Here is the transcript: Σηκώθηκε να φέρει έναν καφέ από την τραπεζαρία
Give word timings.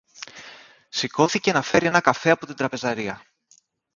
Σηκώθηκε 0.89 1.51
να 1.51 1.61
φέρει 1.61 1.85
έναν 1.85 2.01
καφέ 2.01 2.29
από 2.29 2.45
την 2.45 2.55
τραπεζαρία 2.55 3.21